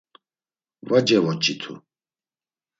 Va 0.89 0.99
cevoç̌itu. 1.07 1.73